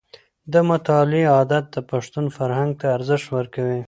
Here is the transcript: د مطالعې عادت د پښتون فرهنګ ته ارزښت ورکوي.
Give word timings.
د 0.53 0.53
مطالعې 0.69 1.23
عادت 1.35 1.65
د 1.75 1.77
پښتون 1.91 2.25
فرهنګ 2.37 2.71
ته 2.79 2.85
ارزښت 2.97 3.27
ورکوي. 3.37 3.79